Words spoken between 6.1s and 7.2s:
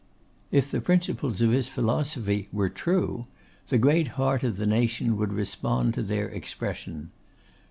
expression.